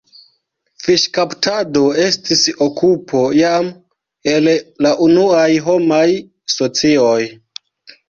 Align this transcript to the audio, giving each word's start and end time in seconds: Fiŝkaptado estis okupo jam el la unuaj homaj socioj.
Fiŝkaptado 0.85 1.83
estis 2.05 2.41
okupo 2.69 3.23
jam 3.41 3.71
el 4.35 4.53
la 4.87 4.97
unuaj 5.11 5.49
homaj 5.71 6.05
socioj. 6.59 7.17